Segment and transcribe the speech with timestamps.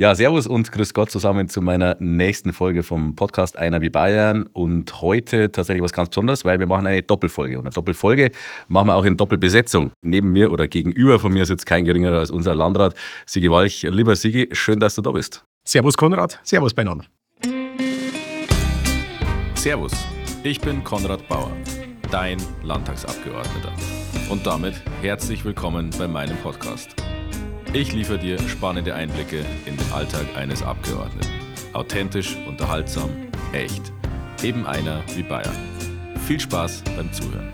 [0.00, 4.44] Ja, servus und grüß Gott zusammen zu meiner nächsten Folge vom Podcast Einer wie Bayern.
[4.52, 7.58] Und heute tatsächlich was ganz Besonderes, weil wir machen eine Doppelfolge.
[7.58, 8.30] Und eine Doppelfolge
[8.68, 9.90] machen wir auch in Doppelbesetzung.
[10.00, 12.94] Neben mir oder gegenüber von mir sitzt kein geringerer als unser Landrat
[13.26, 13.82] Sigi Walch.
[13.90, 15.44] Lieber Sigi, schön, dass du da bist.
[15.66, 17.04] Servus Konrad, Servus beieinander.
[19.56, 19.90] Servus,
[20.44, 21.50] ich bin Konrad Bauer,
[22.12, 23.72] dein Landtagsabgeordneter.
[24.30, 26.94] Und damit herzlich willkommen bei meinem Podcast.
[27.74, 31.28] Ich liefere dir spannende Einblicke in den Alltag eines Abgeordneten.
[31.74, 33.10] Authentisch, unterhaltsam,
[33.52, 33.92] echt.
[34.42, 35.54] Eben einer wie Bayern.
[36.26, 37.52] Viel Spaß beim Zuhören.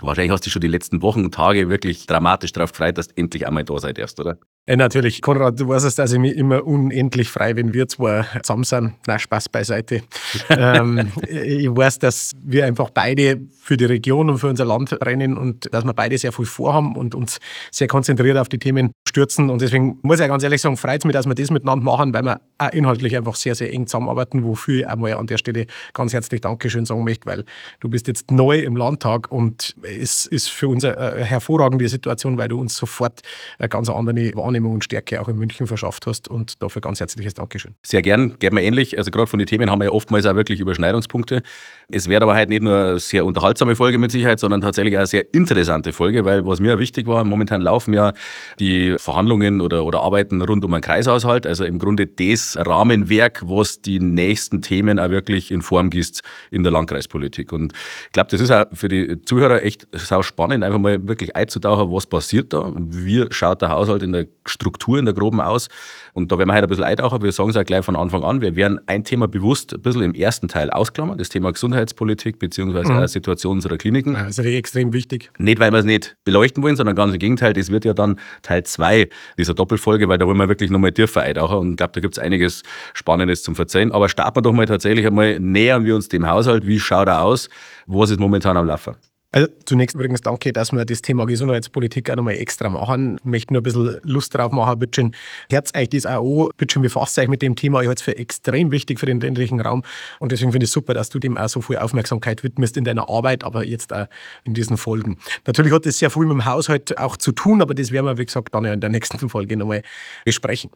[0.00, 3.16] Wahrscheinlich hast du schon die letzten Wochen und Tage wirklich dramatisch darauf gefreut, dass du
[3.16, 4.36] endlich einmal da seid erst, oder?
[4.68, 5.22] Ja, natürlich.
[5.22, 8.92] Konrad, du weißt, dass ich mich immer unendlich frei, wenn wir zwei zusammen sind.
[9.06, 10.02] Na, Spaß beiseite.
[10.50, 15.36] ähm, ich weiß, dass wir einfach beide für die Region und für unser Land rennen
[15.36, 17.38] und dass wir beide sehr viel vorhaben und uns
[17.72, 19.50] sehr konzentriert auf die Themen stürzen.
[19.50, 22.12] Und deswegen muss ich ganz ehrlich sagen, freut es mich, dass wir das miteinander machen,
[22.14, 25.66] weil wir auch inhaltlich einfach sehr, sehr eng zusammenarbeiten, wofür ich einmal an der Stelle
[25.94, 27.44] ganz herzlich Dankeschön sagen möchte, weil
[27.80, 32.48] du bist jetzt neu im Landtag und es ist für uns eine hervorragende Situation, weil
[32.48, 33.22] du uns sofort
[33.58, 37.34] eine ganz andere Wahrnehmung und Stärke auch in München verschafft hast und dafür ganz herzliches
[37.34, 37.74] Dankeschön.
[37.82, 38.98] Sehr gern, geht mir ähnlich.
[38.98, 41.42] Also gerade von den Themen haben wir ja oftmals auch wirklich Überschneidungspunkte.
[41.90, 45.00] Es wäre aber halt nicht nur eine sehr unterhaltsame Folge mit Sicherheit, sondern tatsächlich auch
[45.00, 48.12] eine sehr interessante Folge, weil was mir wichtig war, momentan laufen ja
[48.58, 53.80] die Verhandlungen oder, oder Arbeiten rund um einen Kreishaushalt, also im Grunde das Rahmenwerk, was
[53.80, 57.52] die nächsten Themen auch wirklich in Form gießt in der Landkreispolitik.
[57.52, 57.72] Und
[58.06, 61.92] ich glaube, das ist auch für die Zuhörer echt sau spannend, einfach mal wirklich einzutauchen,
[61.92, 65.68] was passiert da, wie schaut der Haushalt in der Struktur, in der groben aus.
[66.12, 67.22] Und da werden wir heute ein bisschen eintauchen.
[67.22, 68.40] Wir sagen es auch gleich von Anfang an.
[68.40, 72.92] Wir werden ein Thema bewusst ein bisschen im ersten Teil ausklammern, das Thema Gesundheitspolitik bzw.
[72.92, 73.06] Mhm.
[73.06, 74.14] Situation unserer Kliniken.
[74.14, 75.30] Das ist extrem wichtig.
[75.38, 77.52] Nicht, weil wir es nicht beleuchten wollen, sondern ganz im Gegenteil.
[77.52, 81.22] Das wird ja dann Teil 2 dieser Doppelfolge, weil da wollen wir wirklich nochmal tiefer
[81.22, 81.58] eintauchen.
[81.58, 82.62] Und ich glaube, da gibt es einiges
[82.94, 83.92] Spannendes zum Verzeihen.
[83.92, 86.66] Aber starten wir doch mal tatsächlich einmal, nähern wir uns dem Haushalt.
[86.66, 87.48] Wie schaut er aus?
[87.86, 88.94] Was ist momentan am Laufen?
[89.32, 93.18] Also zunächst übrigens danke, dass wir das Thema Gesundheitspolitik auch nochmal extra machen.
[93.18, 94.76] Ich möchte nur ein bisschen Lust drauf machen.
[94.80, 95.12] Bitte
[95.48, 96.50] Herz euch das auch.
[96.56, 97.80] Bitte schön, befasst euch mit dem Thema.
[97.80, 99.84] Ich halte es für extrem wichtig für den ländlichen Raum.
[100.18, 102.82] Und deswegen finde ich es super, dass du dem auch so viel Aufmerksamkeit widmest in
[102.82, 104.08] deiner Arbeit, aber jetzt auch
[104.42, 105.16] in diesen Folgen.
[105.46, 108.18] Natürlich hat das sehr viel mit dem Haushalt auch zu tun, aber das werden wir,
[108.18, 109.82] wie gesagt, dann ja in der nächsten Folge nochmal
[110.24, 110.70] besprechen.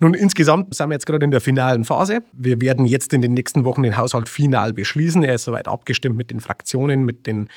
[0.00, 2.24] Nun, insgesamt sind wir jetzt gerade in der finalen Phase.
[2.32, 5.22] Wir werden jetzt in den nächsten Wochen den Haushalt final beschließen.
[5.22, 7.48] Er ist soweit abgestimmt mit den Fraktionen, mit den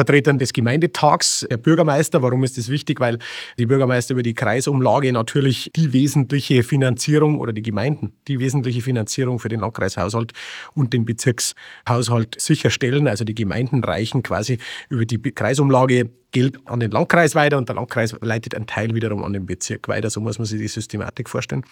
[0.00, 2.22] Vertretern des Gemeindetags, der Bürgermeister.
[2.22, 3.00] Warum ist das wichtig?
[3.00, 3.18] Weil
[3.58, 9.38] die Bürgermeister über die Kreisumlage natürlich die wesentliche Finanzierung oder die Gemeinden die wesentliche Finanzierung
[9.38, 10.32] für den Landkreishaushalt
[10.74, 13.08] und den Bezirkshaushalt sicherstellen.
[13.08, 14.56] Also die Gemeinden reichen quasi
[14.88, 19.24] über die Kreisumlage Geld an den Landkreis weiter und der Landkreis leitet einen Teil wiederum
[19.24, 20.10] an den Bezirk weiter.
[20.10, 21.64] So muss man sich die Systematik vorstellen.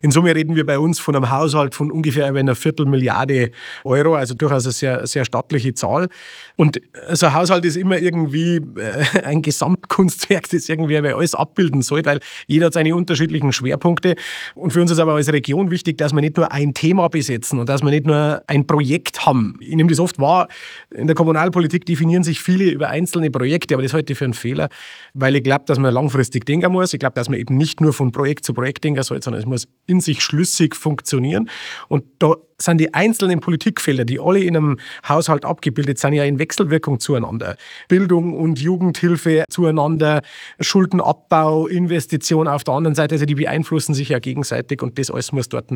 [0.00, 3.50] In Summe reden wir bei uns von einem Haushalt von ungefähr einer Viertelmilliarde
[3.84, 6.08] Euro, also durchaus eine sehr, sehr stattliche Zahl.
[6.56, 6.80] Und
[7.12, 12.20] so ein Haushalt ist immer irgendwie äh, ein Gesamtkunstwerk, das irgendwie alles abbilden soll, weil
[12.46, 14.14] jeder hat seine unterschiedlichen Schwerpunkte.
[14.54, 17.58] Und für uns ist aber als Region wichtig, dass wir nicht nur ein Thema besetzen
[17.58, 19.58] und dass wir nicht nur ein Projekt haben.
[19.60, 20.48] Ich nehme das oft wahr,
[20.90, 24.34] in der Kommunalpolitik definieren sich viele über einzelne Projekte, aber das halte ich für einen
[24.34, 24.68] Fehler,
[25.14, 26.92] weil ich glaube, dass man langfristig denken muss.
[26.92, 29.46] Ich glaube, dass man eben nicht nur von Projekt zu Projekt denken soll, sondern es
[29.46, 31.50] muss in sich schlüssig funktionieren.
[31.88, 36.40] Und da sind die einzelnen Politikfelder, die alle in einem Haushalt abgebildet sind, ja in
[36.40, 37.56] Wechselwirkung zueinander.
[37.86, 40.22] Bildung und Jugendhilfe zueinander,
[40.60, 45.30] Schuldenabbau, Investition auf der anderen Seite, also die beeinflussen sich ja gegenseitig und das alles
[45.30, 45.68] muss dort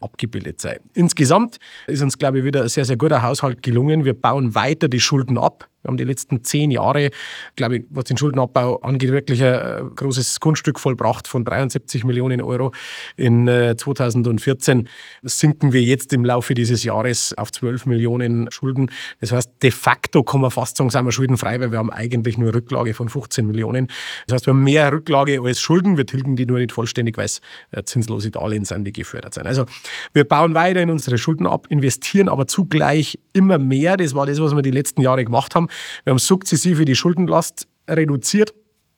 [0.00, 0.78] abgebildet sein.
[0.94, 4.04] Insgesamt ist uns, glaube ich, wieder ein sehr, sehr guter Haushalt gelungen.
[4.04, 5.68] Wir bauen weiter die Schulden ab.
[5.82, 7.10] Wir haben die letzten zehn Jahre,
[7.54, 12.42] glaube ich, was den Schuldenabbau angeht, wirklich ein äh, großes Kunststück vollbracht von 73 Millionen
[12.42, 12.72] Euro.
[13.16, 14.88] In 2014 äh,
[15.22, 18.90] sinken wir jetzt im Laufe dieses Jahres auf 12 Millionen Schulden.
[19.20, 22.38] Das heißt, de facto kann man fast sagen, sind wir schuldenfrei, weil wir haben eigentlich
[22.38, 23.88] nur Rücklage von 15 Millionen.
[24.26, 25.96] Das heißt, wir haben mehr Rücklage als Schulden.
[25.96, 27.40] Wir tilgen die nur nicht vollständig, weil es
[27.72, 29.46] äh, zinslose Darlehen sind, die gefördert sind.
[29.46, 29.64] Also
[30.12, 33.96] wir bauen weiter in unsere Schulden ab, investieren aber zugleich immer mehr.
[33.96, 35.68] Das war das, was wir die letzten Jahre gemacht haben.
[36.04, 38.54] Wir haben sukzessive die Schuldenlast reduziert.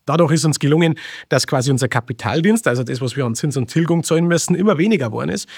[0.06, 0.96] Dadurch ist uns gelungen,
[1.28, 4.78] dass quasi unser Kapitaldienst, also das, was wir an Zins und Tilgung zahlen müssen, immer
[4.78, 5.48] weniger geworden ist.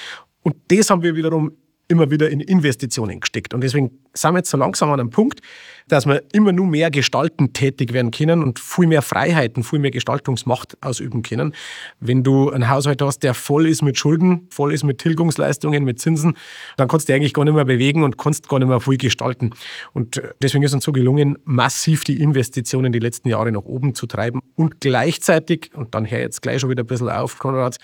[0.43, 1.53] Und das haben wir wiederum
[1.89, 3.55] immer wieder in Investitionen gesteckt.
[3.55, 5.41] Und deswegen sind wir jetzt so langsam an einem Punkt,
[5.89, 9.91] dass wir immer nur mehr gestalten tätig werden können und viel mehr Freiheiten, viel mehr
[9.91, 11.55] Gestaltungsmacht ausüben können.
[12.01, 16.01] Wenn du einen Haushalt hast, der voll ist mit Schulden, voll ist mit Tilgungsleistungen, mit
[16.01, 16.37] Zinsen,
[16.77, 18.97] dann kannst du dich eigentlich gar nicht mehr bewegen und kannst gar nicht mehr viel
[18.97, 19.51] gestalten.
[19.93, 24.07] Und deswegen ist uns so gelungen, massiv die Investitionen die letzten Jahre nach oben zu
[24.07, 27.77] treiben und gleichzeitig, und dann hör jetzt gleich schon wieder ein bisschen auf, Konrad,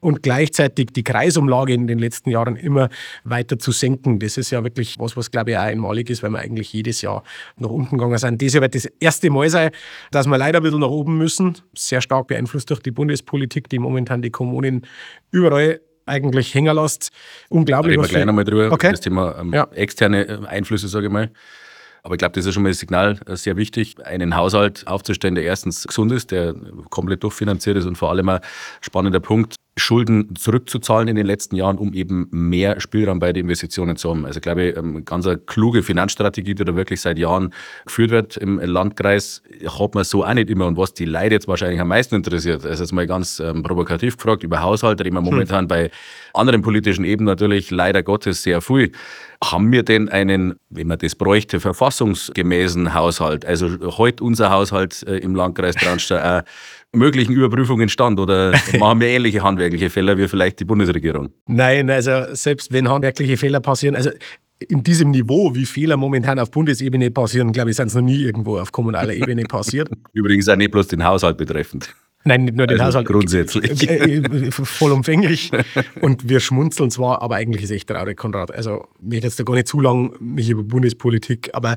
[0.00, 2.88] und gleichzeitig die Kreisumlage in den letzten Jahren immer
[3.24, 4.18] weiter zu senken.
[4.18, 7.02] Das ist ja wirklich was, was glaube ich auch einmalig ist, weil wir eigentlich jedes
[7.02, 7.22] Jahr
[7.58, 8.42] nach unten gegangen sind.
[8.42, 9.70] Jahr wird das erste Mal sein,
[10.10, 11.56] dass wir leider ein bisschen nach oben müssen.
[11.76, 14.86] Sehr stark beeinflusst durch die Bundespolitik, die momentan die Kommunen
[15.30, 17.10] überall eigentlich hängen lässt.
[17.48, 17.92] Unglaublich.
[17.92, 18.92] Reden wir gleich nochmal drüber, okay.
[18.92, 19.66] das Thema ähm, ja.
[19.72, 21.30] externe äh, Einflüsse, sage ich mal.
[22.02, 25.34] Aber ich glaube, das ist schon mal das Signal äh, sehr wichtig, einen Haushalt aufzustellen,
[25.34, 26.54] der erstens gesund ist, der
[26.90, 28.40] komplett durchfinanziert ist und vor allem ein
[28.80, 33.96] spannender Punkt, Schulden zurückzuzahlen in den letzten Jahren, um eben mehr Spielraum bei den Investitionen
[33.96, 34.24] zu haben.
[34.24, 37.52] Also ich glaube, eine ganz eine kluge Finanzstrategie, die da wirklich seit Jahren
[37.84, 39.42] geführt wird im Landkreis,
[39.78, 40.66] hat man so auch nicht immer.
[40.66, 44.16] Und was die Leute jetzt wahrscheinlich am meisten interessiert, also jetzt mal ganz ähm, provokativ
[44.16, 45.26] gefragt, über Haushalte reden wir hm.
[45.26, 45.68] momentan hm.
[45.68, 45.90] bei
[46.32, 48.92] anderen politischen Ebenen natürlich leider Gottes sehr viel.
[49.44, 53.44] Haben wir denn einen, wenn man das bräuchte, verfassungsgemäßen Haushalt?
[53.44, 56.44] Also heute unser Haushalt äh, im Landkreis Traunstein
[56.92, 61.30] möglichen Überprüfungen stand oder machen wir ähnliche handwerkliche Fehler wie vielleicht die Bundesregierung?
[61.46, 64.10] Nein, also selbst wenn handwerkliche Fehler passieren, also
[64.58, 68.22] in diesem Niveau, wie Fehler momentan auf Bundesebene passieren, glaube ich, sind es noch nie
[68.22, 69.90] irgendwo auf kommunaler Ebene passiert.
[70.12, 71.94] Übrigens auch nicht bloß den Haushalt betreffend.
[72.26, 73.06] Nein, nicht nur den also Haushalt.
[73.06, 73.88] Grundsätzlich.
[73.88, 75.52] Äh, äh, vollumfänglich.
[76.00, 78.52] Und wir schmunzeln zwar, aber eigentlich ist es echt traurig, Konrad.
[78.52, 81.76] Also, ich möchte jetzt da gar nicht zu lang mich über Bundespolitik, aber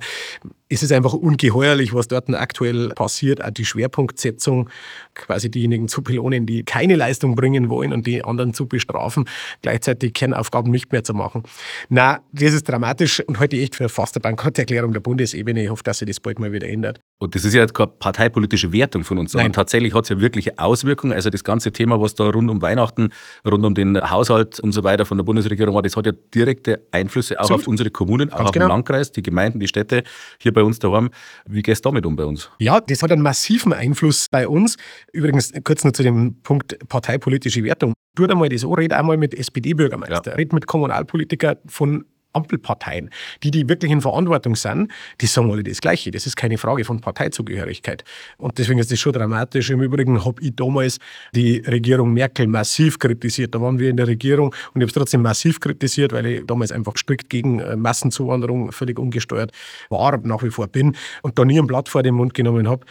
[0.69, 3.43] es ist einfach ungeheuerlich, was dort aktuell passiert.
[3.43, 4.69] Auch die Schwerpunktsetzung,
[5.15, 9.25] quasi diejenigen zu belohnen, die keine Leistung bringen wollen und die anderen zu bestrafen,
[9.61, 11.43] gleichzeitig Kernaufgaben nicht mehr zu machen.
[11.89, 15.63] Na, das ist dramatisch und heute echt für fast eine Bankrotterklärung der Bundesebene.
[15.63, 16.99] Ich hoffe, dass sich das bald mal wieder ändert.
[17.17, 19.53] Und das ist ja keine parteipolitische Wertung von uns, sondern Nein.
[19.53, 21.13] tatsächlich hat es ja wirkliche Auswirkungen.
[21.13, 23.09] Also das ganze Thema, was da rund um Weihnachten,
[23.45, 26.81] rund um den Haushalt und so weiter von der Bundesregierung war, das hat ja direkte
[26.91, 27.55] Einflüsse auch so.
[27.55, 28.65] auf unsere Kommunen, auch auf genau.
[28.65, 30.03] den Landkreis, die Gemeinden, die Städte
[30.39, 31.09] hier bei uns daheim.
[31.45, 32.49] Wie gehst du damit um bei uns?
[32.59, 34.77] Ja, das hat einen massiven Einfluss bei uns.
[35.11, 37.93] Übrigens, kurz noch zu dem Punkt parteipolitische Wertung.
[38.15, 40.37] Tu da mal das an, red einmal mit SPD-Bürgermeister, ja.
[40.37, 43.09] red mit Kommunalpolitikern von Ampelparteien,
[43.43, 44.91] die, die wirklich in Verantwortung sind,
[45.21, 46.11] die sagen alle das Gleiche.
[46.11, 48.03] Das ist keine Frage von Parteizugehörigkeit.
[48.37, 49.69] Und deswegen ist das schon dramatisch.
[49.69, 50.97] Im Übrigen habe ich damals
[51.33, 53.55] die Regierung Merkel massiv kritisiert.
[53.55, 56.45] Da waren wir in der Regierung und ich habe es trotzdem massiv kritisiert, weil ich
[56.45, 59.51] damals einfach strikt gegen äh, Massenzuwanderung völlig ungesteuert
[59.89, 62.85] war, nach wie vor bin und da nie ein Blatt vor den Mund genommen habe.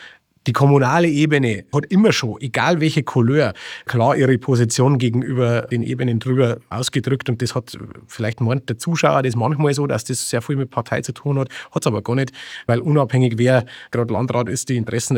[0.47, 3.53] Die kommunale Ebene hat immer schon, egal welche Couleur,
[3.87, 7.29] klar ihre Position gegenüber den Ebenen drüber ausgedrückt.
[7.29, 7.77] Und das hat
[8.07, 11.39] vielleicht meint der Zuschauer das manchmal so, dass das sehr viel mit Partei zu tun
[11.39, 11.49] hat.
[11.71, 12.33] Hat es aber gar nicht,
[12.67, 15.17] weil unabhängig wer gerade Landrat ist, die Interessen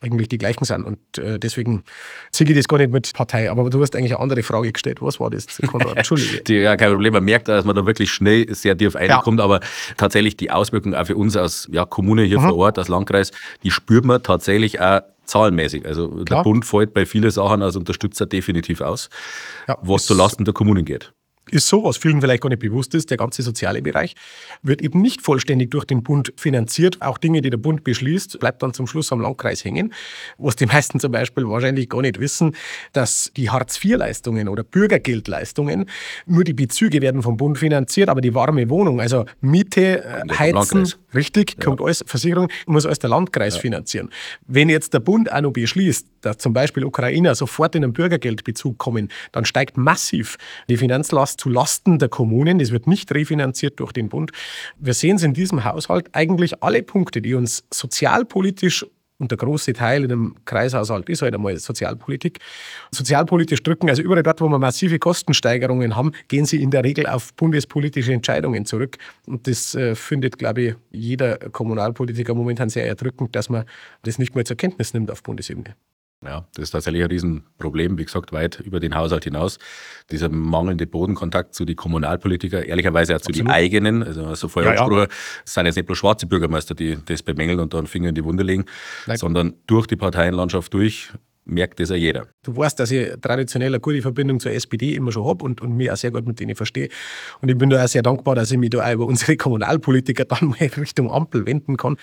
[0.00, 0.84] eigentlich die gleichen sind.
[0.84, 1.82] Und äh, deswegen
[2.30, 3.50] ziehe ich das gar nicht mit Partei.
[3.50, 5.02] Aber du hast eigentlich eine andere Frage gestellt.
[5.02, 5.96] Was war das, Konrad?
[5.96, 6.42] Entschuldige.
[6.42, 7.12] die, ja, kein Problem.
[7.12, 9.38] Man merkt, dass man da wirklich schnell sehr tief reinkommt.
[9.38, 9.44] Ja.
[9.44, 9.60] Aber
[9.96, 12.48] tatsächlich die Auswirkungen auch für uns als ja, Kommune hier mhm.
[12.48, 15.84] vor Ort, als Landkreis, die spürt man tatsächlich auch zahlenmäßig.
[15.84, 16.24] Also Klar.
[16.24, 19.10] der Bund fällt bei vielen Sachen als Unterstützer definitiv aus,
[19.66, 21.12] ja, was zulasten der Kommunen geht
[21.50, 24.14] ist so, was vielen vielleicht gar nicht bewusst ist, der ganze soziale Bereich
[24.62, 27.00] wird eben nicht vollständig durch den Bund finanziert.
[27.00, 29.92] Auch Dinge, die der Bund beschließt, bleibt dann zum Schluss am Landkreis hängen.
[30.38, 32.54] Was die meisten zum Beispiel wahrscheinlich gar nicht wissen,
[32.92, 35.86] dass die Hartz-IV-Leistungen oder Bürgergeldleistungen
[36.26, 40.92] nur die Bezüge werden vom Bund finanziert, aber die warme Wohnung, also Miete, äh, Heizen,
[41.14, 41.64] richtig, ja.
[41.64, 43.60] kommt alles, Versicherung, muss alles der Landkreis ja.
[43.60, 44.10] finanzieren.
[44.46, 48.78] Wenn jetzt der Bund auch noch beschließt, dass zum Beispiel Ukrainer sofort in einen Bürgergeldbezug
[48.78, 50.36] kommen, dann steigt massiv
[50.68, 52.58] die Finanzlast zu Lasten der Kommunen.
[52.58, 54.32] Das wird nicht refinanziert durch den Bund.
[54.78, 58.84] Wir sehen es in diesem Haushalt eigentlich alle Punkte, die uns sozialpolitisch
[59.18, 62.38] und der große Teil in einem Kreishaushalt ist halt einmal Sozialpolitik.
[62.92, 67.06] Sozialpolitisch drücken, also überall dort, wo wir massive Kostensteigerungen haben, gehen sie in der Regel
[67.06, 68.96] auf bundespolitische Entscheidungen zurück.
[69.26, 73.64] Und das äh, findet, glaube ich, jeder Kommunalpolitiker momentan sehr erdrückend, dass man
[74.02, 75.74] das nicht mehr zur Kenntnis nimmt auf Bundesebene.
[76.24, 79.58] Ja, das ist tatsächlich ein Riesenproblem, wie gesagt, weit über den Haushalt hinaus.
[80.10, 84.90] Dieser mangelnde Bodenkontakt zu den Kommunalpolitikern, ehrlicherweise auch zu den eigenen, also so vorher ja,
[84.90, 85.06] ja.
[85.44, 88.16] es sind jetzt nicht bloß schwarze Bürgermeister, die das bemängeln und da einen Finger in
[88.16, 88.64] die Wunde legen,
[89.06, 89.16] Nein.
[89.16, 91.12] sondern durch die Parteienlandschaft durch
[91.48, 92.26] merkt das ja jeder.
[92.42, 95.76] Du weißt, dass ich traditionell eine gute Verbindung zur SPD immer schon habe und, und
[95.76, 96.88] mich auch sehr gut mit denen verstehe.
[97.40, 100.24] Und ich bin da auch sehr dankbar, dass ich mich da auch über unsere Kommunalpolitiker
[100.24, 101.96] dann mal Richtung Ampel wenden kann.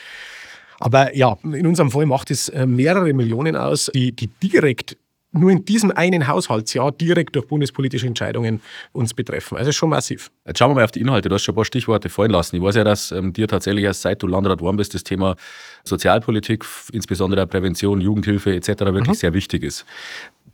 [0.79, 4.97] Aber ja, in unserem Fall macht es äh, mehrere Millionen aus, die, die direkt
[5.35, 8.61] nur in diesem einen Haushaltsjahr direkt durch bundespolitische Entscheidungen
[8.93, 9.57] uns betreffen.
[9.57, 10.31] Also schon massiv.
[10.45, 11.29] Jetzt schauen wir mal auf die Inhalte.
[11.29, 12.55] Du hast schon ein paar Stichworte fallen lassen.
[12.55, 15.35] Ich weiß ja, dass ähm, dir tatsächlich erst seit du Landrat geworden bist, das Thema
[15.83, 18.67] Sozialpolitik, insbesondere Prävention, Jugendhilfe etc.
[18.67, 19.13] wirklich mhm.
[19.13, 19.85] sehr wichtig ist.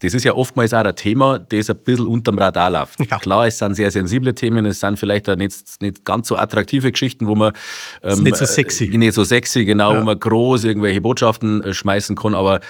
[0.01, 3.00] Das ist ja oftmals auch ein Thema, das ein bisschen unterm Radar läuft.
[3.10, 3.20] Ja.
[3.20, 6.91] Klar, es sind sehr sensible Themen, es sind vielleicht auch nicht, nicht ganz so attraktive
[6.91, 7.53] Geschichten, wo man.
[8.01, 8.86] Ähm, nicht so sexy.
[8.86, 10.01] Äh, nicht so sexy, genau, ja.
[10.01, 12.62] wo man groß irgendwelche Botschaften äh, schmeißen kann, aber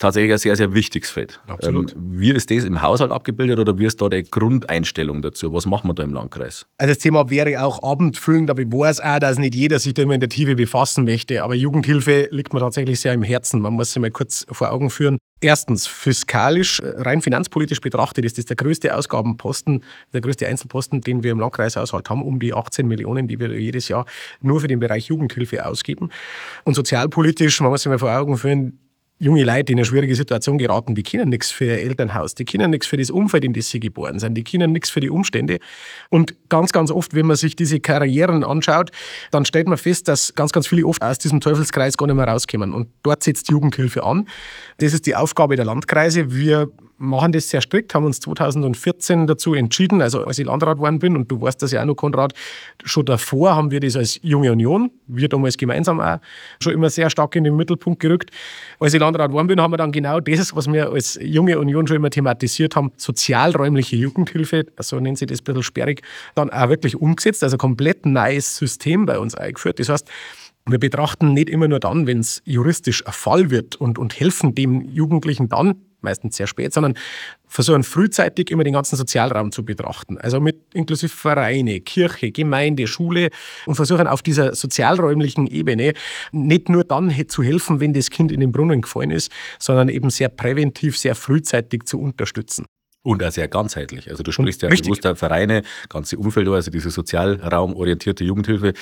[0.00, 1.40] tatsächlich ein sehr, sehr wichtiges Feld.
[1.46, 1.92] Absolut.
[1.92, 5.52] Ähm, wie ist das im Haushalt abgebildet oder wie ist da die Grundeinstellung dazu?
[5.52, 6.66] Was machen wir da im Landkreis?
[6.78, 10.02] Also das Thema wäre auch abendfüllend, aber ich weiß auch, dass nicht jeder sich da
[10.02, 11.44] immer in der Tiefe befassen möchte.
[11.44, 13.60] Aber Jugendhilfe liegt mir tatsächlich sehr im Herzen.
[13.60, 15.18] Man muss sich mal kurz vor Augen führen.
[15.42, 21.22] Erstens, fiskalisch, äh, rein finanzpolitisch betrachtet, ist das der größte Ausgabenposten, der größte Einzelposten, den
[21.22, 24.06] wir im Landkreishaushalt haben, um die 18 Millionen, die wir jedes Jahr
[24.40, 26.10] nur für den Bereich Jugendhilfe ausgeben.
[26.64, 28.78] Und sozialpolitisch, man muss sich mal vor Augen führen,
[29.20, 32.70] junge Leute, in eine schwierige Situation geraten, die können nichts für ihr Elternhaus, die können
[32.70, 35.58] nichts für das Umfeld, in das sie geboren sind, die können nichts für die Umstände.
[36.08, 38.90] Und ganz, ganz oft, wenn man sich diese Karrieren anschaut,
[39.30, 42.26] dann stellt man fest, dass ganz, ganz viele oft aus diesem Teufelskreis gar nicht mehr
[42.26, 42.72] rauskommen.
[42.72, 44.26] Und dort setzt Jugendhilfe an.
[44.78, 46.34] Das ist die Aufgabe der Landkreise.
[46.34, 50.98] Wir machen das sehr strikt, haben uns 2014 dazu entschieden, also als ich Landrat geworden
[50.98, 52.34] bin, und du weißt das ja auch noch, Konrad,
[52.84, 56.18] schon davor haben wir das als Junge Union, wir damals gemeinsam auch,
[56.62, 58.30] schon immer sehr stark in den Mittelpunkt gerückt.
[58.78, 61.86] Als ich Landrat geworden bin, haben wir dann genau das, was wir als Junge Union
[61.86, 66.02] schon immer thematisiert haben, sozialräumliche Jugendhilfe, so nennt sich das ein bisschen sperrig,
[66.34, 69.78] dann auch wirklich umgesetzt, also komplett neues System bei uns eingeführt.
[69.78, 70.06] Das heißt,
[70.66, 74.54] wir betrachten nicht immer nur dann, wenn es juristisch ein Fall wird und, und helfen
[74.54, 76.94] dem Jugendlichen dann, meistens sehr spät, sondern
[77.46, 80.18] versuchen frühzeitig immer den ganzen Sozialraum zu betrachten.
[80.18, 83.30] Also mit inklusive Vereine, Kirche, Gemeinde, Schule
[83.66, 85.94] und versuchen auf dieser sozialräumlichen Ebene
[86.32, 90.10] nicht nur dann zu helfen, wenn das Kind in den Brunnen gefallen ist, sondern eben
[90.10, 92.66] sehr präventiv, sehr frühzeitig zu unterstützen.
[93.02, 94.10] Und auch sehr ganzheitlich.
[94.10, 98.74] Also du sprichst ja bewusst Vereine, ganze Umfeld, also diese sozialraumorientierte Jugendhilfe,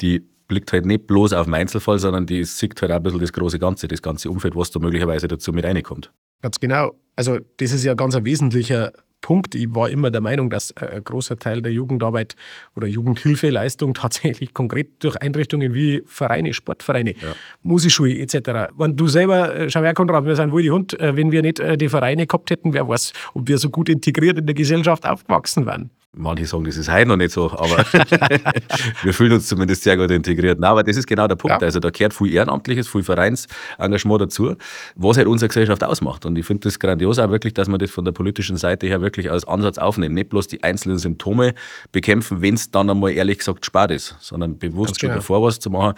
[0.00, 3.20] die blickt halt nicht bloß auf den Einzelfall, sondern die sieht halt auch ein bisschen
[3.20, 6.12] das große Ganze, das ganze Umfeld, was da möglicherweise dazu mit reinkommt.
[6.42, 6.94] Ganz genau.
[7.16, 8.92] Also das ist ja ganz ein wesentlicher
[9.24, 9.54] Punkt.
[9.54, 12.36] Ich war immer der Meinung, dass ein großer Teil der Jugendarbeit
[12.76, 17.34] oder Jugendhilfeleistung tatsächlich konkret durch Einrichtungen wie Vereine, Sportvereine, ja.
[17.62, 18.74] Musikschulen etc.
[18.76, 21.40] Wenn du selber, äh, schau her, Konrad, wir sind wohl die Hund, äh, wenn wir
[21.40, 24.54] nicht äh, die Vereine gehabt hätten, wer weiß, ob wir so gut integriert in der
[24.54, 25.90] Gesellschaft aufgewachsen wären.
[26.16, 27.78] Manche sagen, das ist heute noch nicht so, aber
[29.02, 30.60] wir fühlen uns zumindest sehr gut integriert.
[30.60, 31.60] Nein, aber das ist genau der Punkt.
[31.60, 31.66] Ja.
[31.66, 34.56] Also da gehört viel Ehrenamtliches, viel Vereinsengagement dazu,
[34.94, 36.24] was halt unsere Gesellschaft ausmacht.
[36.26, 39.00] Und ich finde das grandios auch wirklich, dass man das von der politischen Seite her
[39.00, 40.14] wirklich als Ansatz aufnehmen.
[40.14, 41.54] Nicht bloß die einzelnen Symptome
[41.92, 45.20] bekämpfen, wenn es dann einmal ehrlich gesagt spart ist, sondern bewusst schon genau.
[45.20, 45.94] davor was zu machen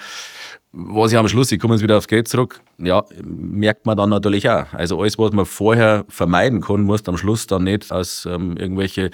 [0.79, 4.11] was ja am Schluss, ich komme jetzt wieder aufs Geld zurück, ja, merkt man dann
[4.11, 4.67] natürlich auch.
[4.73, 9.11] Also alles, was man vorher vermeiden kann, muss am Schluss dann nicht aus ähm, irgendwelche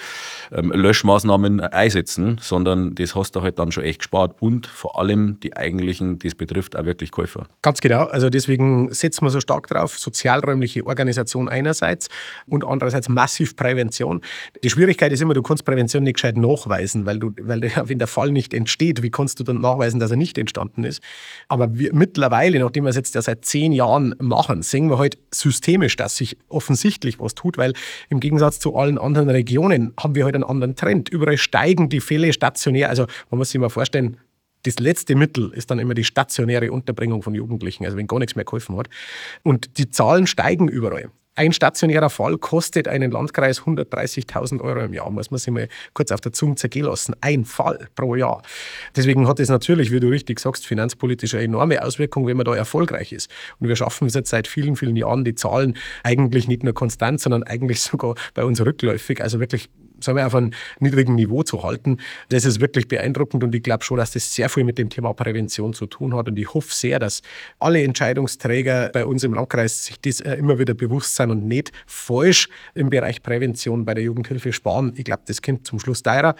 [0.50, 5.38] ähm, Löschmaßnahmen einsetzen, sondern das hast du halt dann schon echt gespart und vor allem
[5.40, 7.46] die eigentlichen, das betrifft auch wirklich Käufer.
[7.62, 12.08] Ganz genau, also deswegen setzen wir so stark drauf, sozialräumliche Organisation einerseits
[12.46, 14.20] und andererseits massiv Prävention.
[14.64, 18.08] Die Schwierigkeit ist immer, du kannst Prävention nicht gescheit nachweisen, weil du, weil wenn der
[18.08, 21.00] Fall nicht entsteht, wie kannst du dann nachweisen, dass er nicht entstanden ist?
[21.52, 25.18] Aber wir, mittlerweile, nachdem wir es jetzt ja seit zehn Jahren machen, sehen wir halt
[25.34, 27.74] systemisch, dass sich offensichtlich was tut, weil
[28.08, 31.10] im Gegensatz zu allen anderen Regionen haben wir halt einen anderen Trend.
[31.10, 32.88] Überall steigen die Fälle stationär.
[32.88, 34.16] Also man muss sich mal vorstellen,
[34.62, 38.34] das letzte Mittel ist dann immer die stationäre Unterbringung von Jugendlichen, also wenn gar nichts
[38.34, 38.88] mehr geholfen hat.
[39.42, 41.10] Und die Zahlen steigen überall.
[41.34, 46.12] Ein stationärer Fall kostet einen Landkreis 130.000 Euro im Jahr, muss man sich mal kurz
[46.12, 47.14] auf der Zunge zergehen lassen.
[47.22, 48.42] Ein Fall pro Jahr.
[48.94, 52.54] Deswegen hat es natürlich, wie du richtig sagst, finanzpolitisch eine enorme Auswirkung, wenn man da
[52.54, 53.30] erfolgreich ist.
[53.58, 57.18] Und wir schaffen es jetzt seit vielen, vielen Jahren, die Zahlen eigentlich nicht nur konstant,
[57.18, 59.70] sondern eigentlich sogar bei uns rückläufig, also wirklich
[60.02, 61.98] sagen wir, auf einem niedrigen Niveau zu halten.
[62.28, 65.12] Das ist wirklich beeindruckend und ich glaube schon, dass das sehr viel mit dem Thema
[65.14, 66.28] Prävention zu tun hat.
[66.28, 67.22] Und ich hoffe sehr, dass
[67.58, 71.72] alle Entscheidungsträger bei uns im Landkreis sich das äh, immer wieder bewusst sind und nicht
[71.86, 74.92] falsch im Bereich Prävention bei der Jugendhilfe sparen.
[74.96, 76.34] Ich glaube, das kommt zum Schluss teurer.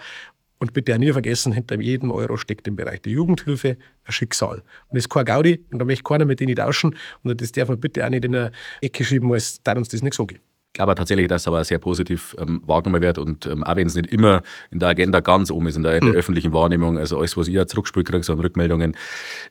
[0.59, 4.59] Und bitte auch nie vergessen, hinter jedem Euro steckt im Bereich der Jugendhilfe ein Schicksal.
[4.59, 6.95] Und das ist kein Gaudi und da möchte keiner mit denen tauschen.
[7.21, 10.01] Und das darf man bitte auch nicht in eine Ecke schieben, als da uns das
[10.01, 10.39] nicht so geht
[10.73, 13.95] glaube tatsächlich, dass es aber sehr positiv ähm, wahrgenommen wird und ähm, auch wenn es
[13.95, 16.15] nicht immer in der Agenda ganz oben ist, in der, in der mhm.
[16.15, 18.97] öffentlichen Wahrnehmung, also alles, was ich zurückspielt kriege, so an Rückmeldungen,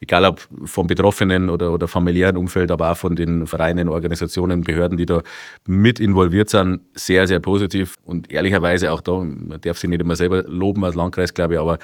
[0.00, 4.98] egal ob vom Betroffenen oder, oder familiären Umfeld, aber auch von den Vereinen, Organisationen, Behörden,
[4.98, 5.22] die da
[5.66, 10.16] mit involviert sind, sehr, sehr positiv und ehrlicherweise auch da, man darf sich nicht immer
[10.16, 11.78] selber loben als Landkreis, glaube ich, aber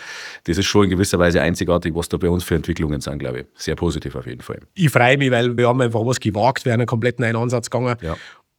[0.44, 3.40] das ist schon in gewisser Weise einzigartig, was da bei uns für Entwicklungen sind, glaube
[3.40, 3.46] ich.
[3.54, 4.60] Sehr positiv auf jeden Fall.
[4.74, 7.70] Ich freue mich, weil wir haben einfach was gewagt, wir haben einen komplett neuen Ansatz
[7.70, 7.96] gegangen.
[8.02, 8.16] Ja.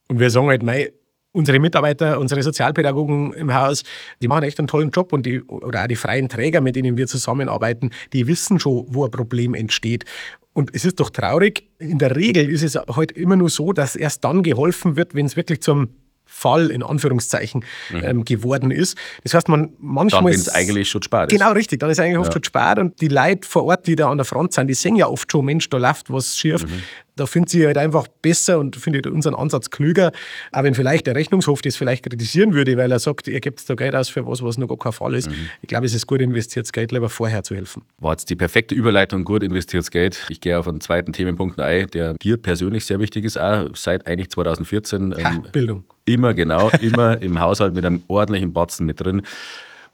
[0.10, 0.92] Und wir sagen halt, mei,
[1.32, 3.84] unsere Mitarbeiter, unsere Sozialpädagogen im Haus,
[4.22, 6.98] die machen echt einen tollen Job und die, oder auch die freien Träger, mit denen
[6.98, 10.06] wir zusammenarbeiten, die wissen schon, wo ein Problem entsteht.
[10.54, 13.96] Und es ist doch traurig, in der Regel ist es halt immer nur so, dass
[13.96, 15.90] erst dann geholfen wird, wenn es wirklich zum
[16.30, 18.02] Fall in Anführungszeichen mhm.
[18.04, 18.98] ähm, geworden ist.
[19.24, 20.32] Das heißt, man manchmal.
[20.32, 21.30] Dann, es eigentlich schon ist.
[21.30, 21.80] Genau, richtig.
[21.80, 22.34] Dann ist eigentlich oft ja.
[22.34, 24.96] schon spät und die Leute vor Ort, die da an der Front sind, die sehen
[24.96, 26.64] ja oft schon, Mensch, da läuft was schief.
[26.64, 26.84] Mhm.
[27.16, 30.14] Da findet sie halt einfach besser und findet unseren Ansatz klüger.
[30.54, 33.76] Aber wenn vielleicht der Rechnungshof das vielleicht kritisieren würde, weil er sagt, ihr gebt da
[33.76, 35.30] Geld aus für was, was noch gar kein Fall ist.
[35.30, 35.50] Mhm.
[35.62, 37.84] Ich glaube, es ist gut investiertes Geld, lieber vorher zu helfen.
[37.98, 40.26] War jetzt die perfekte Überleitung, gut investiertes Geld.
[40.30, 44.08] Ich gehe auf einen zweiten Themenpunkt ein, der dir persönlich sehr wichtig ist, auch seit
[44.08, 45.16] eigentlich 2014.
[45.16, 45.84] Ha, ähm, Bildung.
[46.10, 49.22] Immer, genau, immer im Haushalt mit einem ordentlichen Batzen mit drin.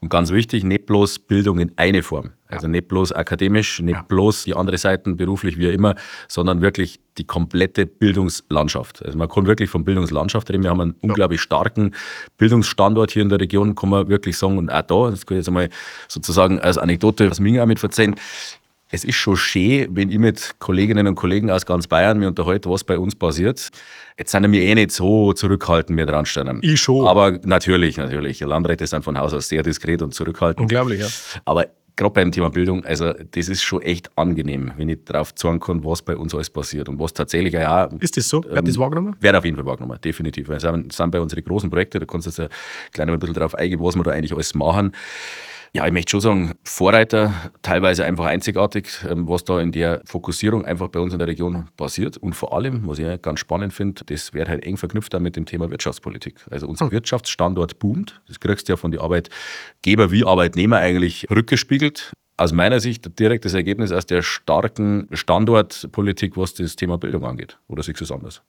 [0.00, 2.30] Und ganz wichtig, nicht bloß Bildung in eine Form.
[2.48, 4.02] Also nicht bloß akademisch, nicht ja.
[4.02, 5.94] bloß die andere Seiten beruflich, wie immer,
[6.28, 9.04] sondern wirklich die komplette Bildungslandschaft.
[9.04, 10.62] Also man kann wirklich von Bildungslandschaft reden.
[10.62, 11.08] Wir haben einen ja.
[11.08, 11.94] unglaublich starken
[12.38, 14.58] Bildungsstandort hier in der Region, kann man wirklich sagen.
[14.58, 15.68] Und auch da, das kann ich jetzt einmal
[16.08, 18.16] sozusagen als Anekdote, was mir auch mit verzeihen,
[18.90, 22.70] es ist schon schön, wenn ich mit Kolleginnen und Kollegen aus ganz Bayern mir unterhalte,
[22.70, 23.70] was bei uns passiert.
[24.18, 26.60] Jetzt sind wir eh nicht so zurückhaltend, wir dran stehen.
[26.62, 27.06] Ich schon.
[27.06, 28.40] Aber natürlich, natürlich.
[28.40, 30.60] Landräte sind von Haus aus sehr diskret und zurückhaltend.
[30.60, 31.08] Unglaublich, ja.
[31.44, 31.66] Aber
[31.96, 35.84] gerade beim Thema Bildung, also das ist schon echt angenehm, wenn ich darauf zeigen kann,
[35.84, 37.88] was bei uns alles passiert und was tatsächlich ja.
[37.98, 38.44] Ist das so?
[38.44, 39.16] Wird ähm, das wahrgenommen?
[39.18, 40.46] Wird auf jeden Fall wahrgenommen, definitiv.
[40.46, 42.48] Das sind bei unseren großen Projekten, da kannst du jetzt ein
[42.92, 44.92] kleines bisschen darauf eingehen, was wir da eigentlich alles machen.
[45.72, 47.32] Ja, ich möchte schon sagen, Vorreiter,
[47.62, 51.68] teilweise einfach einzigartig, ähm, was da in der Fokussierung einfach bei uns in der Region
[51.76, 52.16] passiert.
[52.16, 55.46] Und vor allem, was ich ganz spannend finde, das wird halt eng verknüpft mit dem
[55.46, 56.36] Thema Wirtschaftspolitik.
[56.50, 56.92] Also unser hm.
[56.92, 58.20] Wirtschaftsstandort boomt.
[58.28, 63.54] Das kriegst du ja von den Arbeitgeber wie Arbeitnehmer eigentlich rückgespiegelt aus meiner Sicht direktes
[63.54, 67.58] Ergebnis aus der starken Standortpolitik, was das Thema Bildung angeht.
[67.68, 68.42] Oder siehst du es anders?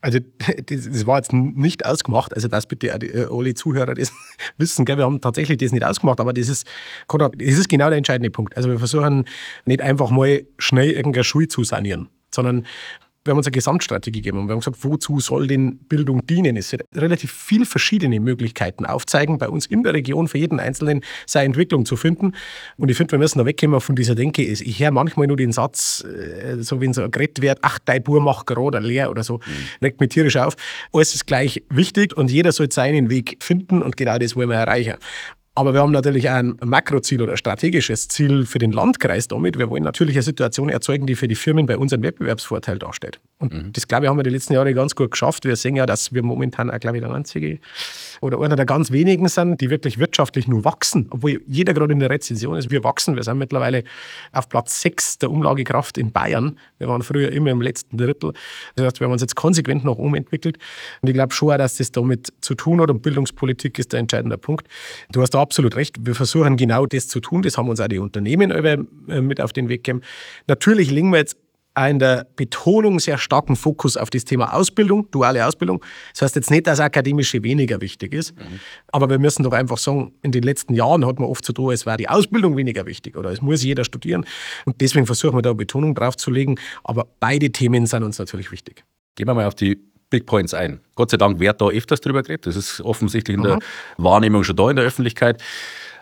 [0.00, 0.18] Also
[0.66, 4.12] das, das, war jetzt nicht ausgemacht, also dass bitte äh, alle Zuhörer das
[4.58, 4.96] wissen, gell?
[4.96, 6.66] wir haben tatsächlich das nicht ausgemacht, aber das ist,
[7.08, 8.56] das ist genau der entscheidende Punkt.
[8.56, 9.24] Also wir versuchen
[9.66, 12.66] nicht einfach mal schnell irgendeine Schule zu sanieren, sondern
[13.24, 16.56] wir haben uns eine Gesamtstrategie gegeben und wir haben gesagt, wozu soll denn Bildung dienen?
[16.56, 21.02] Es wird relativ viele verschiedene Möglichkeiten aufzeigen, bei uns in der Region für jeden Einzelnen
[21.26, 22.32] seine Entwicklung zu finden.
[22.78, 24.42] Und ich finde, wir müssen da wegkommen von dieser Denke.
[24.42, 28.22] Ich höre manchmal nur den Satz, äh, so wenn so geredet wird, ach, dein Bur
[28.22, 29.40] macht gerade leer oder so, mhm.
[29.82, 30.56] regt mich tierisch auf.
[30.92, 34.56] Alles ist gleich wichtig und jeder soll seinen Weg finden und genau das wollen wir
[34.56, 34.94] erreichen.
[35.60, 39.58] Aber wir haben natürlich ein Makroziel oder ein strategisches Ziel für den Landkreis damit.
[39.58, 43.20] Wir wollen natürlich eine Situation erzeugen, die für die Firmen bei uns einen Wettbewerbsvorteil darstellt.
[43.38, 43.70] Und mhm.
[43.74, 45.44] das, glaube ich, haben wir die letzten Jahre ganz gut geschafft.
[45.44, 47.58] Wir sehen ja, dass wir momentan auch, glaube ich, der einzige
[48.20, 51.08] oder einer der ganz wenigen sind, die wirklich wirtschaftlich nur wachsen.
[51.10, 52.70] Obwohl jeder gerade in der Rezession ist.
[52.70, 53.16] Wir wachsen.
[53.16, 53.84] Wir sind mittlerweile
[54.32, 56.58] auf Platz 6 der Umlagekraft in Bayern.
[56.78, 58.32] Wir waren früher immer im letzten Drittel.
[58.74, 60.58] Das heißt, wir haben uns jetzt konsequent nach oben entwickelt.
[61.00, 62.90] Und ich glaube schon, dass das damit zu tun hat.
[62.90, 64.68] Und Bildungspolitik ist der entscheidende Punkt.
[65.12, 65.96] Du hast da absolut recht.
[66.00, 67.42] Wir versuchen genau das zu tun.
[67.42, 70.02] Das haben uns auch die Unternehmen äh, mit auf den Weg gegeben.
[70.46, 71.36] Natürlich legen wir jetzt
[71.88, 75.84] in der Betonung sehr starken Fokus auf das Thema Ausbildung, duale Ausbildung.
[76.12, 78.60] Das heißt jetzt nicht, dass Akademische weniger wichtig ist, mhm.
[78.88, 81.72] aber wir müssen doch einfach sagen, in den letzten Jahren hat man oft so tun,
[81.72, 84.24] es war die Ausbildung weniger wichtig oder es muss jeder studieren.
[84.64, 86.56] Und deswegen versuchen wir da Betonung drauf zu legen.
[86.84, 88.84] Aber beide Themen sind uns natürlich wichtig.
[89.14, 90.80] Gehen wir mal auf die Big Points ein.
[90.96, 92.46] Gott sei Dank wird da öfters drüber geredet.
[92.46, 93.58] Das ist offensichtlich in Aha.
[93.58, 95.42] der Wahrnehmung schon da in der Öffentlichkeit.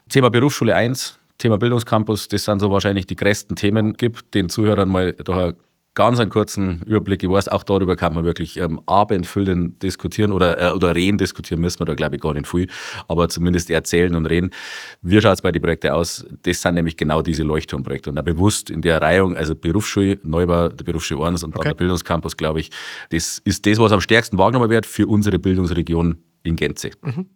[0.09, 3.95] Thema Berufsschule 1, Thema Bildungscampus, das sind so wahrscheinlich die größten Themen.
[3.95, 5.53] Gibt den Zuhörern mal da
[5.99, 7.25] ganz einen kurzen Überblick.
[7.25, 11.61] Ich weiß, auch darüber kann man wirklich ähm, abendfüllend diskutieren oder, äh, oder reden diskutieren
[11.61, 12.69] müssen wir da, glaube ich, gar nicht viel,
[13.09, 14.51] aber zumindest erzählen und reden.
[15.03, 16.25] Wie schaut es bei den Projekten aus?
[16.43, 18.11] Das sind nämlich genau diese Leuchtturmprojekte.
[18.11, 21.65] Und da bewusst in der Reihung, also Berufsschule, Neubau, der Berufsschule 1 und okay.
[21.65, 22.71] dann der Bildungscampus, glaube ich,
[23.11, 26.93] das ist das, was am stärksten wahrgenommen wird für unsere Bildungsregion in Gänze.
[27.03, 27.27] Mhm.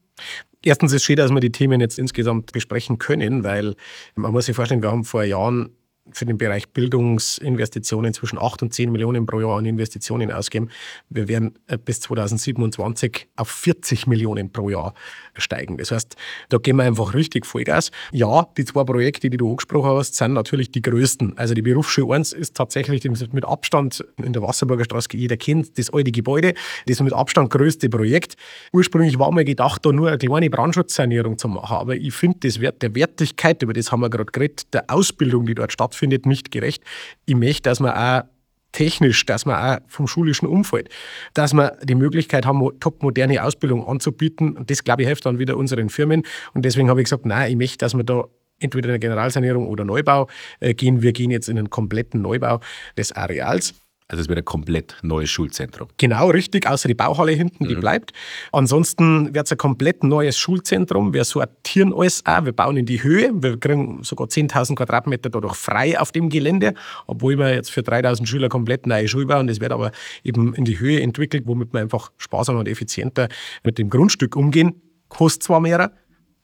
[0.65, 3.75] Erstens ist es schön, dass wir die Themen jetzt insgesamt besprechen können, weil
[4.15, 5.71] man muss sich vorstellen, wir haben vor Jahren
[6.11, 10.69] für den Bereich Bildungsinvestitionen zwischen 8 und 10 Millionen pro Jahr an Investitionen ausgeben.
[11.09, 14.95] Wir werden äh, bis 2027 auf 40 Millionen pro Jahr
[15.35, 15.79] steigen.
[15.79, 16.17] Das heißt,
[16.49, 17.91] da gehen wir einfach richtig Vollgas.
[18.11, 21.39] Ja, die zwei Projekte, die du angesprochen hast, sind natürlich die größten.
[21.39, 25.93] Also die Berufsschule 1 ist tatsächlich mit Abstand in der Wasserburger Straße, jeder kennt das
[25.93, 26.55] alte Gebäude,
[26.87, 28.37] das mit Abstand größte Projekt.
[28.73, 32.61] Ursprünglich war mir gedacht, da nur eine kleine Brandschutzsanierung zu machen, aber ich finde das
[32.61, 36.27] Wert der Wertigkeit, über das haben wir gerade geredet, der Ausbildung, die dort stattfindet, stattfindet,
[36.27, 36.83] nicht gerecht.
[37.27, 38.25] Ich möchte, dass man auch
[38.73, 40.89] technisch, dass man auch vom schulischen Umfeld,
[41.35, 44.57] dass wir die Möglichkeit haben, top moderne Ausbildung anzubieten.
[44.57, 46.23] Und das, glaube ich, hilft dann wieder unseren Firmen.
[46.55, 48.25] Und deswegen habe ich gesagt, nein, ich möchte, dass wir da
[48.61, 50.29] entweder in eine Generalsanierung oder Neubau
[50.61, 51.03] äh, gehen.
[51.03, 52.61] Wir gehen jetzt in einen kompletten Neubau
[52.97, 53.75] des Areals.
[54.09, 55.89] Also es wird ein komplett neues Schulzentrum.
[55.97, 57.81] Genau, richtig, außer die Bauhalle hinten, die mhm.
[57.81, 58.13] bleibt.
[58.53, 61.15] Ansonsten wird es ein komplett neues Schulzentrum.
[61.15, 63.31] Wir sortieren alles auch, wir bauen in die Höhe.
[63.35, 66.75] Wir kriegen sogar 10.000 Quadratmeter dadurch frei auf dem Gelände,
[67.07, 69.47] obwohl wir jetzt für 3.000 Schüler komplett neue Schule bauen.
[69.47, 69.93] Das wird aber
[70.25, 73.29] eben in die Höhe entwickelt, womit wir einfach sparsamer und effizienter
[73.65, 74.83] mit dem Grundstück umgehen.
[75.09, 75.93] Kostet zwar mehr,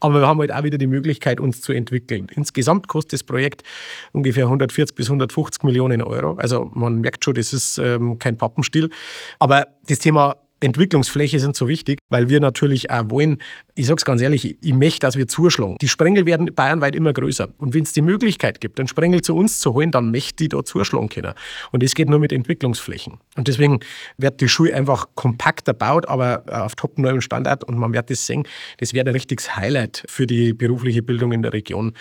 [0.01, 2.29] aber wir haben halt auch wieder die Möglichkeit, uns zu entwickeln.
[2.35, 3.63] Insgesamt kostet das Projekt
[4.13, 6.35] ungefähr 140 bis 150 Millionen Euro.
[6.35, 8.91] Also man merkt schon, das ist ähm, kein Pappenstiel.
[9.39, 13.39] Aber das Thema Entwicklungsfläche sind so wichtig, weil wir natürlich auch wollen,
[13.79, 15.77] ich sage es ganz ehrlich, ich möchte, dass wir zuschlagen.
[15.81, 17.49] Die Sprengel werden bayernweit immer größer.
[17.59, 20.49] Und wenn es die Möglichkeit gibt, einen Sprengel zu uns zu holen, dann möchte ich
[20.51, 21.33] da zuschlagen können.
[21.71, 23.19] Und das geht nur mit Entwicklungsflächen.
[23.37, 23.79] Und deswegen
[24.17, 27.62] wird die Schule einfach kompakter baut, aber auf top neuem Standard.
[27.62, 31.43] Und man wird das sehen, das wird ein richtiges Highlight für die berufliche Bildung in
[31.43, 31.93] der Region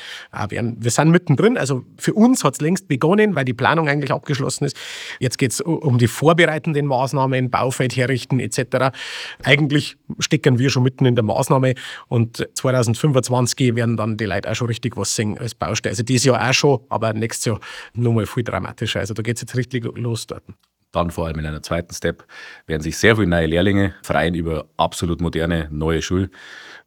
[0.50, 0.78] werden.
[0.80, 4.66] Wir sind mittendrin, also für uns hat es längst begonnen, weil die Planung eigentlich abgeschlossen
[4.66, 4.76] ist.
[5.20, 8.98] Jetzt geht es um die vorbereitenden Maßnahmen, Baufeld herrichten etc.
[9.44, 11.67] Eigentlich stecken wir schon mitten in der Maßnahme
[12.08, 15.92] und 2025 werden dann die Leute auch schon richtig was sehen als Baustelle.
[15.92, 17.60] Also dieses Jahr auch schon, aber nächstes Jahr
[17.94, 19.00] nochmal viel dramatischer.
[19.00, 20.44] Also da geht es jetzt richtig los dort.
[20.92, 22.26] Dann vor allem in einer zweiten Step
[22.66, 26.30] werden sich sehr viele neue Lehrlinge freien über absolut moderne neue Schule,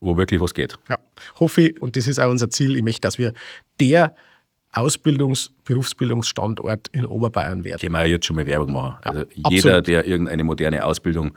[0.01, 0.79] wo wirklich was geht.
[0.89, 0.99] Ja,
[1.39, 3.35] hoffe ich, und das ist auch unser Ziel, ich möchte, dass wir
[3.79, 4.15] der
[4.73, 7.81] Ausbildungs-, Berufsbildungsstandort in Oberbayern werden.
[7.81, 8.99] Können wir jetzt schon mal Werbung machen.
[9.03, 11.33] Also ja, jeder, der irgendeine moderne Ausbildung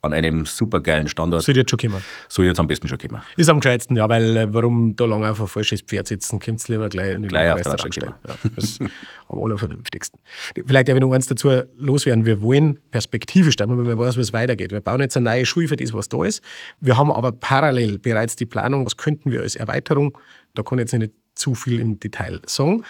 [0.00, 1.44] an einem supergeilen Standort.
[1.44, 2.02] Soll jetzt schon kommen.
[2.28, 3.22] Soll jetzt am besten schon kommen.
[3.36, 6.58] Ist am gescheitsten, ja, weil äh, warum da lange auf ein falsches Pferd sitzen, kommt
[6.58, 8.14] es lieber gleich, gleich auf der stellen.
[8.26, 8.80] Ja, das ist
[9.28, 10.18] am allervernünftigsten.
[10.66, 12.26] Vielleicht darf ich noch eins dazu loswerden.
[12.26, 14.72] Wir wollen perspektivisch, damit man weiß, wie es weitergeht.
[14.72, 16.42] Wir bauen jetzt eine neue Schule für das, was da ist.
[16.80, 20.18] Wir haben aber parallel bereits die Planung, was könnten wir als Erweiterung,
[20.54, 22.84] da kann ich jetzt nicht zu viel im Detail sagen.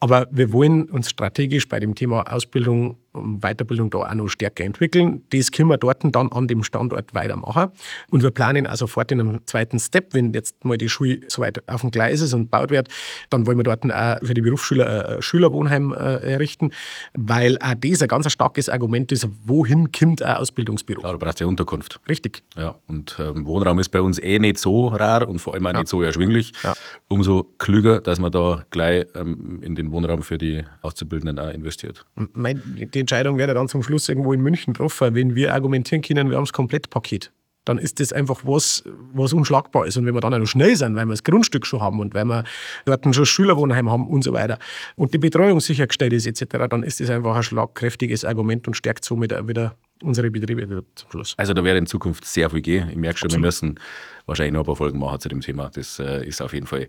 [0.00, 5.22] Aber wir wollen uns strategisch bei dem Thema Ausbildung Weiterbildung da auch noch stärker entwickeln.
[5.30, 7.70] Das können wir dort dann an dem Standort weitermachen.
[8.10, 11.66] Und wir planen auch sofort in einem zweiten Step, wenn jetzt mal die Schule soweit
[11.68, 12.88] auf dem Gleis ist und gebaut wird,
[13.30, 16.70] dann wollen wir dort auch für die Berufsschüler ein Schülerwohnheim äh, errichten,
[17.14, 21.00] weil auch das ein ganz starkes Argument ist, wohin kommt ein Ausbildungsbüro.
[21.00, 22.00] Klar, du brauchst ja Unterkunft.
[22.08, 22.42] Richtig.
[22.56, 25.72] Ja, und ähm, Wohnraum ist bei uns eh nicht so rar und vor allem auch
[25.72, 25.78] ja.
[25.80, 26.52] nicht so erschwinglich.
[26.62, 26.74] Ja.
[27.08, 32.04] Umso klüger, dass man da gleich ähm, in den Wohnraum für die Auszubildenden auch investiert.
[32.32, 32.62] Mein,
[33.04, 35.14] Entscheidung wäre dann zum Schluss irgendwo in München getroffen.
[35.14, 37.30] Wenn wir argumentieren können, wir haben das Komplettpaket,
[37.64, 39.96] dann ist das einfach was, was unschlagbar ist.
[39.96, 42.14] Und wenn wir dann auch noch schnell sind, weil wir das Grundstück schon haben und
[42.14, 42.44] weil wir
[42.84, 44.58] dort schon Schülerwohnheim haben und so weiter
[44.96, 49.04] und die Betreuung sichergestellt ist etc., dann ist das einfach ein schlagkräftiges Argument und stärkt
[49.04, 51.34] somit wieder unsere Betriebe zum Schluss.
[51.36, 52.90] Also da wäre in Zukunft sehr viel gehen.
[52.90, 53.42] Ich merke schon, Absolut.
[53.42, 53.80] wir müssen
[54.26, 55.70] wahrscheinlich noch ein paar Folgen machen zu dem Thema.
[55.74, 56.88] Das äh, ist auf jeden Fall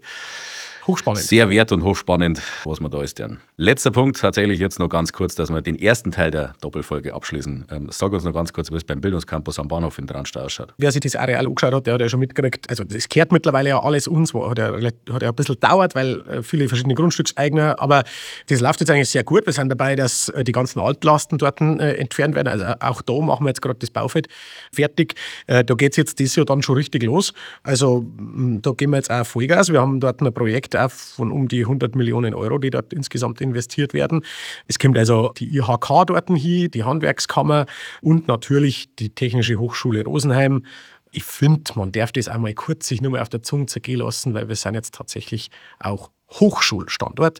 [0.88, 1.24] Hochspannend.
[1.24, 3.20] Sehr wert und hochspannend, was wir da ist.
[3.20, 3.40] Dann.
[3.58, 7.66] Letzter Punkt, tatsächlich jetzt noch ganz kurz, dass wir den ersten Teil der Doppelfolge abschließen.
[7.72, 10.74] Ähm, sag uns noch ganz kurz, wie es beim Bildungscampus am Bahnhof in Dranstad ausschaut.
[10.78, 13.70] Wer sich das Areal angeschaut hat, der hat ja schon mitgekriegt, also das kehrt mittlerweile
[13.70, 17.80] ja alles uns, hat ja, hat ja ein bisschen dauert, weil äh, viele verschiedene Grundstückseigner,
[17.80, 18.04] aber
[18.48, 19.48] das läuft jetzt eigentlich sehr gut.
[19.48, 22.48] Wir sind dabei, dass äh, die ganzen Altlasten dort äh, entfernt werden.
[22.48, 24.28] Also auch da machen wir jetzt gerade das Baufeld
[24.72, 25.16] fertig.
[25.48, 27.25] Da geht es jetzt dieses Jahr dann schon richtig los.
[27.64, 29.72] Also da gehen wir jetzt auch Vollgas.
[29.72, 33.42] Wir haben dort ein Projekt auch von um die 100 Millionen Euro, die dort insgesamt
[33.42, 34.24] investiert werden.
[34.68, 37.66] Es kommt also die IHK dort hin, die Handwerkskammer
[38.02, 40.66] und natürlich die Technische Hochschule Rosenheim.
[41.12, 44.34] Ich finde, man darf das einmal kurz sich nur mal auf der Zunge zergehen lassen,
[44.34, 47.40] weil wir sind jetzt tatsächlich auch Hochschulstandort.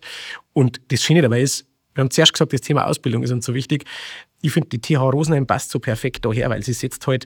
[0.54, 3.54] Und das Schöne dabei ist, wir haben zuerst gesagt, das Thema Ausbildung ist uns so
[3.54, 3.86] wichtig.
[4.42, 7.26] Ich finde, die TH Rosenheim passt so perfekt daher, weil sie setzt halt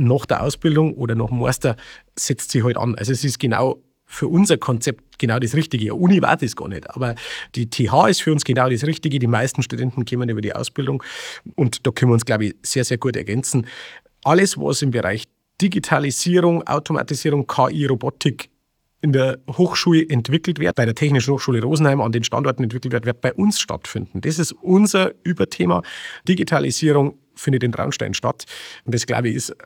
[0.00, 1.76] nach der Ausbildung oder nach dem Master
[2.16, 2.94] setzt sie halt an.
[2.96, 5.94] Also es ist genau für unser Konzept genau das Richtige.
[5.94, 7.14] Uni war das gar nicht, aber
[7.54, 9.20] die TH ist für uns genau das Richtige.
[9.20, 11.02] Die meisten Studenten kommen über die Ausbildung
[11.54, 13.66] und da können wir uns, glaube ich, sehr, sehr gut ergänzen.
[14.24, 15.24] Alles, was im Bereich
[15.60, 18.50] Digitalisierung, Automatisierung, KI, Robotik
[19.02, 23.06] in der Hochschule entwickelt wird, bei der Technischen Hochschule Rosenheim an den Standorten entwickelt wird,
[23.06, 24.20] wird bei uns stattfinden.
[24.20, 25.82] Das ist unser Überthema.
[26.28, 28.44] Digitalisierung findet in Traunstein statt.
[28.84, 29.56] Und das, glaube ich, ist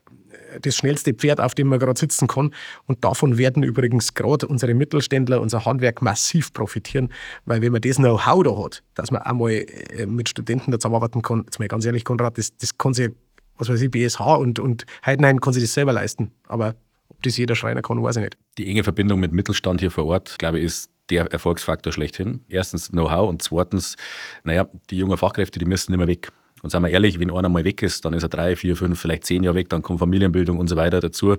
[0.60, 2.52] das schnellste Pferd, auf dem man gerade sitzen kann.
[2.86, 7.10] Und davon werden übrigens gerade unsere Mittelständler, unser Handwerk massiv profitieren,
[7.44, 11.22] weil wenn man das Know-how da hat, dass man einmal äh, mit Studenten da zusammenarbeiten
[11.22, 13.10] kann, jetzt mal ganz ehrlich, Konrad, das, das kann sich,
[13.58, 16.32] was weiß ich, BSH und, und Heidenheim kann sich das selber leisten.
[16.46, 16.74] Aber
[17.08, 18.36] ob das jeder Schreiner kann, weiß ich nicht.
[18.58, 22.40] Die enge Verbindung mit Mittelstand hier vor Ort, glaube ich, ist der Erfolgsfaktor schlechthin.
[22.48, 23.96] Erstens Know-how und zweitens,
[24.42, 26.32] naja, die jungen Fachkräfte, die müssen mehr weg.
[26.64, 28.98] Und sagen wir ehrlich, wenn einer mal weg ist, dann ist er drei, vier, fünf,
[28.98, 31.36] vielleicht zehn Jahre weg, dann kommt Familienbildung und so weiter dazu.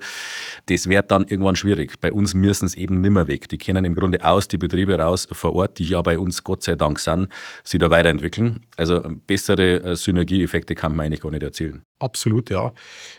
[0.68, 2.00] Das wird dann irgendwann schwierig.
[2.00, 3.50] Bei uns müssen es eben nimmer weg.
[3.50, 6.62] Die können im Grunde aus die Betriebe raus vor Ort, die ja bei uns Gott
[6.62, 7.30] sei Dank sind,
[7.64, 8.68] sich da weiterentwickeln.
[8.78, 11.82] Also bessere äh, Synergieeffekte kann man eigentlich gar nicht erzielen.
[11.98, 12.72] Absolut, ja.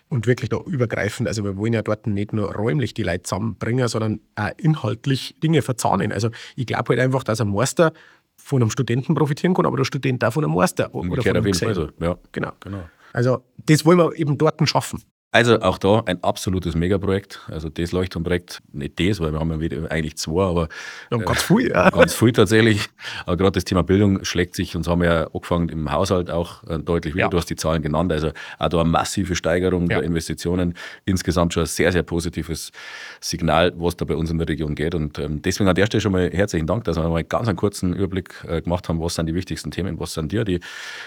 [0.08, 1.26] Und wirklich da übergreifend.
[1.26, 5.60] Also wir wollen ja dort nicht nur räumlich die Leute zusammenbringen, sondern auch inhaltlich Dinge
[5.62, 6.12] verzahnen.
[6.12, 7.92] Also ich glaube halt einfach, dass ein Meister
[8.36, 11.44] von einem Studenten profitieren kann, aber der Student auch von einem Meister oder von einem
[11.44, 11.74] Gesell.
[11.74, 11.88] So.
[12.00, 12.16] Ja.
[12.32, 12.52] Genau.
[12.60, 12.84] genau.
[13.12, 15.02] Also das wollen wir eben dort schaffen.
[15.36, 17.42] Also auch da ein absolutes Megaprojekt.
[17.50, 20.68] Also das Leuchtturmprojekt, nicht das, weil wir haben ja eigentlich zwei, aber
[21.10, 21.90] ja, ganz viel, ja.
[21.90, 22.88] Ganz viel tatsächlich.
[23.26, 26.30] Aber gerade das Thema Bildung schlägt sich, und so haben wir ja angefangen im Haushalt
[26.30, 27.26] auch äh, deutlich wieder.
[27.26, 27.28] Ja.
[27.28, 28.12] Du hast die Zahlen genannt.
[28.12, 30.72] Also auch da eine massive Steigerung der Investitionen.
[31.04, 32.72] Insgesamt schon ein sehr, sehr positives
[33.20, 34.94] Signal, was da bei uns in der Region geht.
[34.94, 37.58] Und ähm, deswegen an der Stelle schon mal herzlichen Dank, dass wir mal ganz einen
[37.58, 40.60] kurzen Überblick äh, gemacht haben, was sind die wichtigsten Themen, was sind dir die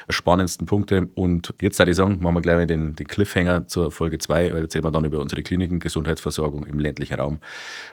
[0.08, 1.08] spannendsten Punkte.
[1.16, 4.54] Und jetzt würde ich sagen, machen wir gleich mal den, den Cliffhanger zur Folge 2,
[4.54, 7.40] weil erzählen wir dann über unsere Kliniken, Gesundheitsversorgung im ländlichen Raum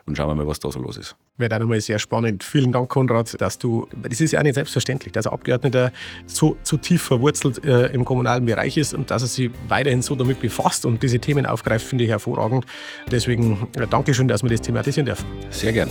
[0.06, 1.16] und schauen wir mal, was da so los ist.
[1.36, 2.44] Wäre auch nochmal sehr spannend.
[2.44, 5.92] Vielen Dank, Konrad, dass du, das ist ja auch nicht selbstverständlich, dass ein Abgeordneter
[6.26, 10.14] so, so tief verwurzelt äh, im kommunalen Bereich ist und dass er sich weiterhin so
[10.14, 12.64] damit befasst und diese Themen aufgreift, finde ich hervorragend.
[13.10, 15.26] Deswegen äh, Dankeschön, dass wir das thematisieren dürfen.
[15.50, 15.90] Sehr gern.